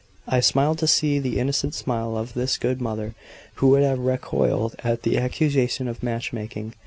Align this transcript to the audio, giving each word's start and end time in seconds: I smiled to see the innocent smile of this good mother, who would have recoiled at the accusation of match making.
I 0.27 0.39
smiled 0.39 0.79
to 0.79 0.87
see 0.87 1.19
the 1.19 1.37
innocent 1.37 1.75
smile 1.75 2.17
of 2.17 2.33
this 2.33 2.57
good 2.57 2.81
mother, 2.81 3.13
who 3.57 3.67
would 3.67 3.83
have 3.83 3.99
recoiled 3.99 4.75
at 4.83 5.03
the 5.03 5.19
accusation 5.19 5.87
of 5.87 6.01
match 6.01 6.33
making. 6.33 6.73